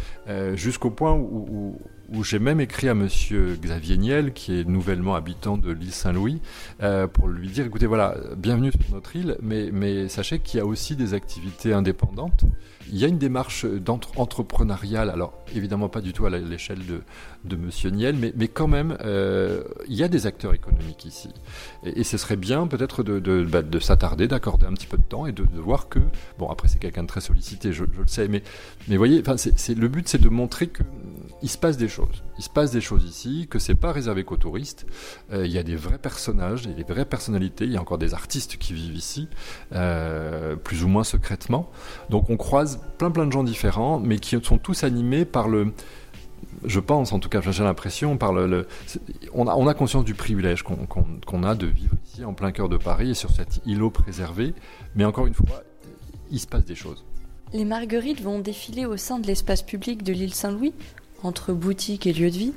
[0.55, 1.79] Jusqu'au point où
[2.11, 6.41] où j'ai même écrit à monsieur Xavier Niel, qui est nouvellement habitant de l'île Saint-Louis,
[6.83, 10.61] euh, pour lui dire écoutez, voilà, bienvenue sur notre île, mais, mais sachez qu'il y
[10.61, 12.45] a aussi des activités indépendantes.
[12.93, 13.65] Il y a une démarche
[14.17, 17.03] entrepreneuriale, alors évidemment pas du tout à l'échelle de,
[17.45, 21.29] de monsieur Niel, mais, mais quand même, euh, il y a des acteurs économiques ici.
[21.85, 25.27] Et, ce serait bien peut-être de, bah, de s'attarder, d'accorder un petit peu de temps
[25.27, 26.01] et de, voir que,
[26.39, 28.43] bon, après c'est quelqu'un de très sollicité, je, le sais, mais,
[28.89, 30.83] mais voyez, le but c'est de montrer que
[31.43, 32.00] il se passe des choses.
[32.39, 34.87] Il se passe des choses ici, que c'est pas réservé qu'aux touristes.
[35.33, 37.77] Euh, il y a des vrais personnages, il y a des vraies personnalités, il y
[37.77, 39.29] a encore des artistes qui vivent ici,
[39.73, 41.71] euh, plus ou moins secrètement.
[42.09, 45.73] Donc on croise plein plein de gens différents, mais qui sont tous animés par le,
[46.65, 48.67] je pense, en tout cas, j'ai l'impression, par le,
[49.33, 52.35] on, a, on, a, conscience du privilège qu'on qu qu a de vivre ici, en
[52.35, 54.55] plein cœur de Paris, et sur cet îlot préservé.
[54.95, 55.63] Mais encore une fois,
[56.31, 57.05] il se passe des choses.
[57.53, 60.73] Les marguerites vont défiler au sein de l'espace public de l'île Saint-Louis
[61.23, 62.53] entre boutique et lieu de vie.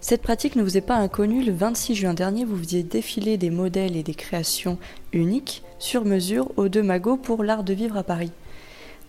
[0.00, 1.44] Cette pratique ne vous est pas inconnue.
[1.44, 4.78] Le 26 juin dernier, vous faisiez défiler des modèles et des créations
[5.12, 8.30] uniques, sur mesure, aux deux magots pour l'art de vivre à Paris.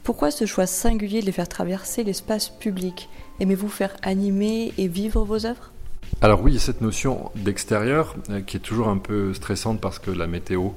[0.03, 3.09] Pourquoi ce choix singulier de les faire traverser l'espace public?
[3.39, 5.71] Aimez-vous faire animer et vivre vos œuvres?
[6.21, 10.27] Alors oui, cette notion d'extérieur euh, qui est toujours un peu stressante parce que la
[10.27, 10.69] météo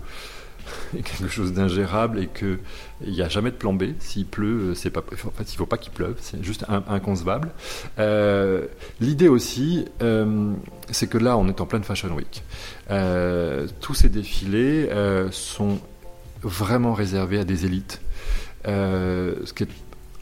[0.93, 2.59] quelque chose d'ingérable et qu'il
[3.07, 3.85] n'y a jamais de plan B.
[3.99, 7.51] S'il pleut, c'est pas, en fait, il ne faut pas qu'il pleuve, c'est juste inconcevable.
[7.99, 8.67] Euh,
[9.01, 10.53] L'idée aussi, euh,
[10.91, 12.43] c'est que là, on est en pleine Fashion Week.
[12.91, 15.79] Euh, tous ces défilés euh, sont
[16.43, 18.01] vraiment réservés à des élites.
[18.67, 19.69] Euh, ce qui est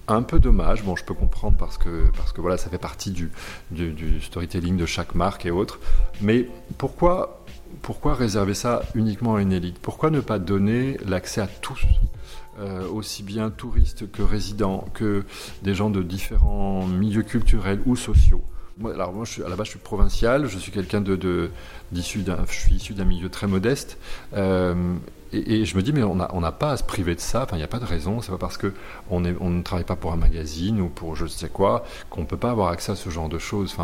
[0.09, 0.83] un peu dommage.
[0.83, 3.31] Bon, je peux comprendre parce que, parce que voilà, ça fait partie du,
[3.71, 5.79] du storytelling de chaque marque et autres.
[6.21, 6.49] Mais
[6.79, 7.40] pourquoi
[7.83, 9.79] pourquoi réserver ça uniquement à une élite?
[9.81, 11.81] Pourquoi ne pas donner l'accès à tous
[12.59, 15.25] euh, aussi bien touristes que résidents, que
[15.63, 18.43] des gens de différents milieux culturels ou sociaux?
[18.87, 21.51] alors moi, je suis, à la base, je suis provincial, je suis quelqu'un de, de
[21.93, 23.99] d'un, issu d'un milieu très modeste.
[24.35, 24.75] Euh,
[25.33, 27.47] et, je me dis, mais on n'a pas à se priver de ça.
[27.53, 28.21] Il n'y a pas de raison.
[28.21, 28.73] C'est pas parce que
[29.11, 32.27] on, ne travaille pas pour un magazine ou pour je ne sais quoi qu'on ne
[32.27, 33.77] peut pas avoir accès à ce genre de choses.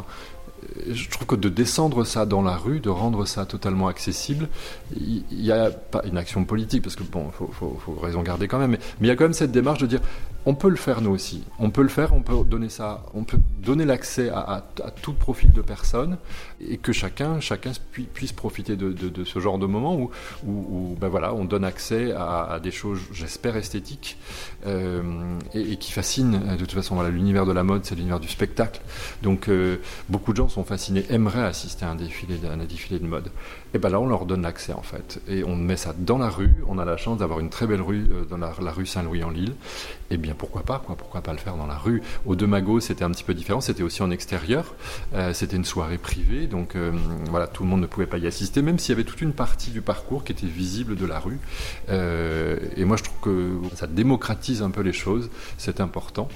[0.91, 4.49] Je trouve que de descendre ça dans la rue, de rendre ça totalement accessible,
[4.97, 8.59] il n'y a pas une action politique, parce que bon, il faut, raison garder quand
[8.59, 10.01] même, mais, il y a quand même cette démarche de dire,
[10.47, 13.25] on peut le faire nous aussi, on peut le faire, on peut donner ça, on
[13.25, 14.65] peut donner l'accès à,
[15.03, 16.19] tout profil de personnes,
[16.61, 17.73] et que chacun, chacun
[18.15, 20.11] puisse profiter de, ce genre de moment
[20.47, 24.19] où, ben voilà, on donne accès à, des choses, j'espère, esthétiques,
[24.67, 25.03] euh,
[25.53, 26.39] et, qui fascinent.
[26.39, 28.81] De toute façon, voilà, l'univers de la mode, c'est l'univers du spectacle,
[29.23, 29.79] donc euh,
[30.09, 33.31] beaucoup de gens sont fascinés, aimeraient assister à un défilé, un défilé de mode.
[33.77, 35.21] Et ben là, on leur donne l'accès en fait.
[35.29, 36.55] Et on met ça dans la rue.
[36.67, 39.29] On a la chance d'avoir une très belle rue euh, dans la, rue Saint-Louis en
[39.29, 39.51] Lille.
[40.09, 40.97] Et eh bien pourquoi pas quoi?
[40.97, 42.01] Pourquoi pas le faire dans la rue?
[42.25, 43.61] Au De Mago, c'était un petit peu différent.
[43.61, 44.75] C'était aussi en extérieur.
[45.13, 46.91] Euh, c'était une soirée privée, donc euh,
[47.29, 49.35] voilà, tout le monde ne pouvait pas y assister, même s'il y avait toute une
[49.35, 51.39] partie du parcours qui était visible de la rue.
[51.91, 55.29] et moi, je trouve que ça démocratise un peu les choses.
[55.59, 56.31] C'est important.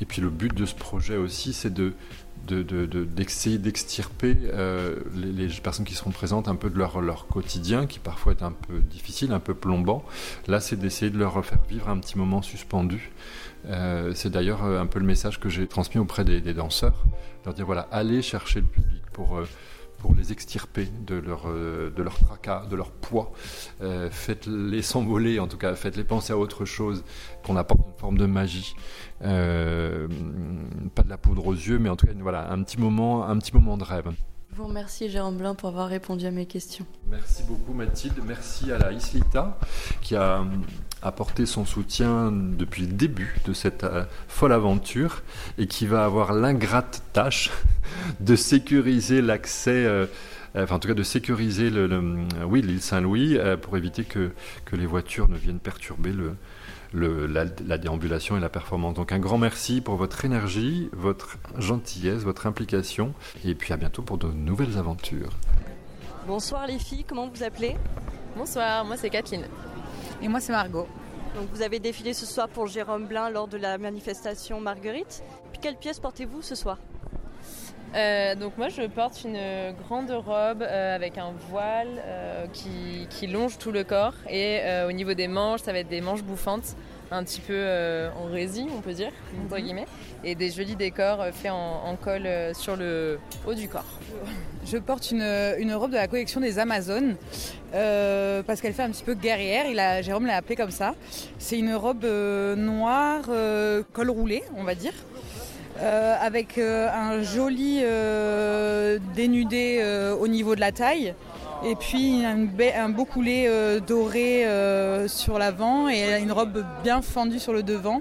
[0.00, 1.92] Et puis le but de ce projet aussi, c'est de
[2.46, 7.98] d'essayer d'extirper euh, les, personnes qui seront présentes un peu de leur, leur quotidien, qui
[7.98, 10.04] parfois est un peu difficile, un peu plombant.
[10.48, 13.10] Là, c'est d'essayer de leur faire vivre un petit moment suspendu.
[13.66, 17.04] Euh, c'est d'ailleurs euh, un peu le message que j'ai transmis auprès des, danseurs,
[17.44, 19.38] leur dire voilà, allez chercher le public pour
[20.00, 23.32] pour les extirper de leur, euh, de leur tracas, de leur poids.
[23.82, 27.04] Euh, faites-les s'envoler, en tout cas, faites-les penser à autre chose,
[27.44, 28.74] qu'on apporte une forme de magie.
[29.22, 30.08] Euh,
[30.94, 33.38] pas de la poudre aux yeux, mais en tout cas, voilà, un petit moment, un
[33.38, 34.10] petit moment de rêve.
[34.50, 36.84] Je vous remercie Jérôme Blin pour avoir répondu à mes questions.
[37.08, 39.56] Merci beaucoup Mathilde, merci à la Islita
[40.00, 40.44] qui a
[41.02, 43.86] apporté son soutien depuis le début de cette
[44.28, 45.22] folle aventure
[45.58, 47.50] et qui va avoir l'ingrate tâche
[48.20, 50.06] de sécuriser l'accès, euh,
[50.56, 54.30] enfin en tout cas de sécuriser le, oui, l'île Saint-Louis euh, pour éviter que,
[54.64, 56.36] que les voitures ne viennent perturber le,
[56.92, 58.94] le, la, déambulation et la performance.
[58.94, 64.02] Donc un grand merci pour votre énergie, votre gentillesse, votre implication et puis à bientôt
[64.02, 65.30] pour de nouvelles aventures.
[66.26, 67.76] Bonsoir les filles, comment vous appelez?
[68.36, 69.44] Bonsoir, moi c'est Kathleen.
[70.22, 70.86] Et moi c'est Margot.
[71.36, 75.22] Donc vous avez défilé ce soir pour Jérôme Blin lors de la manifestation Marguerite.
[75.52, 76.78] Puis quelle pièce portez-vous ce soir?
[77.94, 83.58] Euh, donc moi je porte une grande robe euh, avec un voile euh, qui, longe
[83.58, 86.74] tout le corps et au niveau des manches ça va être des manches bouffantes
[87.10, 87.66] un petit peu
[88.16, 89.12] en résine on peut dire
[89.44, 89.62] entre mhm.
[89.62, 89.86] guillemets
[90.22, 93.98] et des jolis décors faits en, colle sur le haut du corps.
[94.66, 97.16] Je porte une, robe de la collection des Amazones
[97.72, 100.94] parce qu'elle fait un petit peu guerrière, il a, Jérôme l'a appelée comme ça.
[101.38, 103.22] C'est une robe noire,
[103.92, 104.94] col roulé on va dire.
[105.82, 109.82] Euh, avec euh, un joli euh, dénudé
[110.20, 111.14] au niveau de la taille.
[111.64, 113.48] Et puis un, beau coulet
[113.86, 114.46] doré
[115.08, 118.00] sur l'avant et une robe bien fendue sur le devant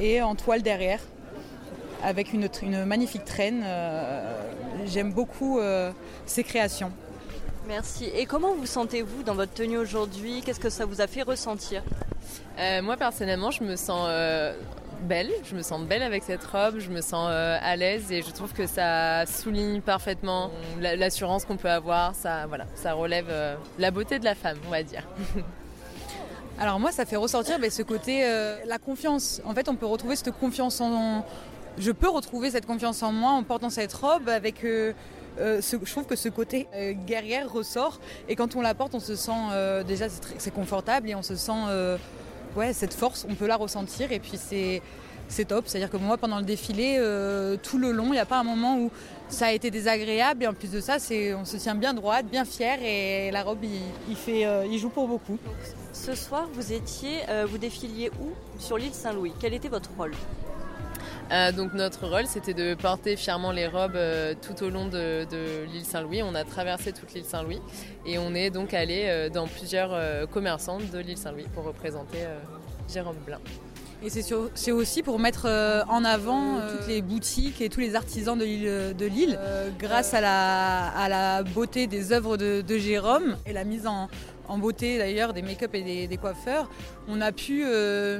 [0.00, 1.00] et en toile derrière
[2.02, 3.64] avec une, une magnifique traîne.
[4.86, 5.60] J'aime beaucoup
[6.24, 6.90] ces créations.
[7.66, 8.06] Merci.
[8.14, 10.40] Et comment vous sentez-vous dans votre tenue aujourd'hui?
[10.44, 11.82] Qu'est-ce que ça vous a fait ressentir?
[12.58, 14.08] Moi personnellement, je me sens
[15.00, 18.22] belle, je me sens belle avec cette robe, je me sens euh, à l'aise et
[18.22, 23.54] je trouve que ça souligne parfaitement l'assurance qu'on peut avoir, ça, voilà, ça relève euh,
[23.78, 25.02] la beauté de la femme, on va dire.
[26.58, 29.40] Alors moi, ça fait ressortir ben, ce côté, euh, la confiance.
[29.44, 31.24] En fait, on peut retrouver cette confiance en...
[31.78, 34.62] Je peux retrouver cette confiance en moi en portant cette robe avec...
[34.64, 36.66] je trouve que ce côté
[37.06, 40.06] guerrière ressort et quand on la porte, on se sent déjà
[40.38, 41.52] c'est confortable et on se sent
[42.56, 45.64] ouais, cette force, on peut la ressentir et puis c'est top.
[45.66, 48.44] C'est-à-dire que moi, pendant le défilé, euh, tout le long, il n'y a pas un
[48.44, 48.90] moment où
[49.28, 50.44] ça a été désagréable.
[50.44, 52.78] Et en plus de ça, c'est, on se tient bien droite, bien fier.
[52.82, 53.64] Et la robe,
[54.08, 55.38] il, fait, euh, joue pour beaucoup.
[55.92, 58.32] Ce soir, vous étiez, euh, vous défiliez où?
[58.58, 59.32] Sur l'île Saint-Louis.
[59.40, 60.12] Quel était votre rôle?
[61.30, 65.26] Euh, donc notre rôle, c'était de porter fièrement les robes euh, tout au long de,
[65.70, 66.22] l'île Saint-Louis.
[66.22, 67.60] On a traversé toute l'île Saint-Louis
[68.06, 72.18] et on est donc allé euh, dans plusieurs commerçants de l'île Saint-Louis pour représenter
[72.88, 73.38] Jérôme Blin.
[74.00, 75.46] Et c'est aussi pour mettre
[75.88, 79.38] en avant toutes les boutiques et tous les artisans de l'île,
[79.78, 84.08] grâce à la, beauté des œuvres de, Jérôme et la mise en,
[84.58, 86.70] beauté d'ailleurs des make-up et des, coiffeurs.
[87.08, 87.64] On a pu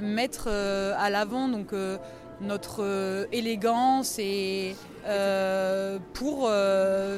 [0.03, 1.73] mettre à l'avant donc
[2.41, 4.75] notre élégance et
[6.15, 6.51] pour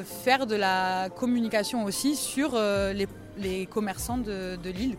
[0.05, 2.57] faire de la communication aussi sur
[3.37, 4.97] les, commerçants de, de l'île.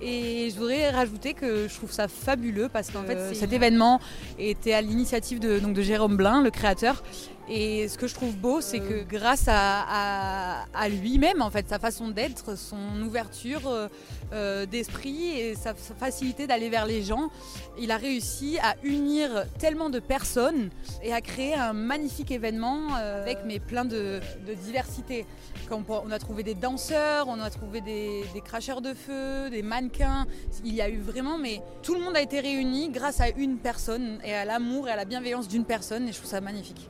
[0.00, 4.00] Et je voudrais rajouter que je trouve ça fabuleux parce que fait, cet événement
[4.38, 7.02] était à l'initiative de, de Jérôme Blin, le créateur.
[7.48, 12.08] Et ce que je trouve beau, c'est que grâce à, lui-même, en fait, sa façon
[12.08, 13.88] d'être, son ouverture euh,
[14.32, 17.30] euh, d'esprit et sa, facilité d'aller vers les gens,
[17.78, 20.70] il a réussi à unir tellement de personnes
[21.02, 24.20] et à créer un magnifique événement euh, avec mais plein de,
[24.64, 25.26] diversité.
[25.70, 30.26] on a trouvé des danseurs, on a trouvé des, des cracheurs de feu, des mannequins.
[30.64, 33.58] Il y a eu vraiment, mais tout le monde a été réuni grâce à une
[33.58, 36.08] personne et à l'amour et à la bienveillance d'une personne.
[36.08, 36.88] Et je trouve ça magnifique.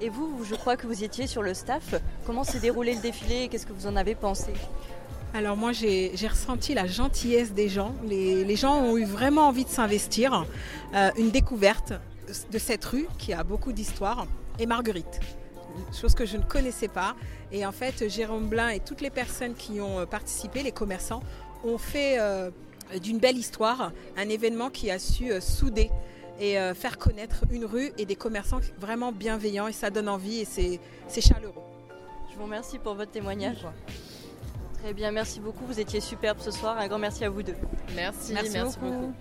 [0.00, 1.94] Et vous, je crois que vous étiez sur le staff.
[2.26, 4.52] Comment s'est déroulé le défilé qu'est-ce que vous en avez pensé?
[5.32, 7.94] Alors moi j'ai ressenti la gentillesse des gens.
[8.04, 10.46] Les, gens ont eu vraiment envie de s'investir.
[10.94, 11.92] Euh, une découverte
[12.50, 14.26] de cette rue qui a beaucoup d'histoire
[14.58, 15.20] et Marguerite.
[15.92, 17.14] Chose que je ne connaissais pas.
[17.52, 21.22] Et en fait Jérôme Blin et toutes les personnes qui ont participé, les commerçants,
[21.62, 22.50] ont fait euh,
[23.02, 25.90] d'une belle histoire un événement qui a su euh, souder
[26.40, 30.40] et euh, faire connaître une rue et des commerçants vraiment bienveillants et ça donne envie
[30.40, 31.62] et c'est chaleureux.
[32.30, 33.66] Je vous remercie pour votre témoignage.
[34.82, 35.66] Très bien, merci beaucoup.
[35.66, 36.78] Vous étiez superbe ce soir.
[36.78, 37.56] Un grand merci à vous deux.
[37.94, 39.12] Merci, merci, beaucoup.